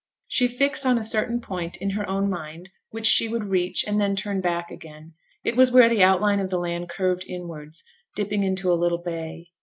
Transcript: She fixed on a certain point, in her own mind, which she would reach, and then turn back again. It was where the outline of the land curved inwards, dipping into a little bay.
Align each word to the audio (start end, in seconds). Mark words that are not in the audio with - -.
She 0.27 0.47
fixed 0.47 0.83
on 0.83 0.97
a 0.97 1.03
certain 1.03 1.39
point, 1.41 1.77
in 1.77 1.91
her 1.91 2.09
own 2.09 2.27
mind, 2.27 2.71
which 2.89 3.05
she 3.05 3.27
would 3.29 3.49
reach, 3.51 3.85
and 3.85 4.01
then 4.01 4.15
turn 4.15 4.41
back 4.41 4.71
again. 4.71 5.13
It 5.43 5.55
was 5.55 5.71
where 5.71 5.89
the 5.89 6.01
outline 6.01 6.39
of 6.39 6.49
the 6.49 6.57
land 6.57 6.89
curved 6.89 7.23
inwards, 7.27 7.83
dipping 8.15 8.43
into 8.43 8.73
a 8.73 8.73
little 8.73 8.97
bay. 8.97 9.51